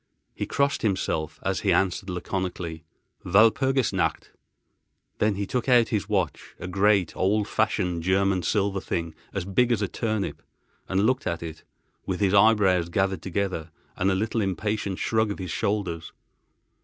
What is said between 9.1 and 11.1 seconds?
as big as a turnip, and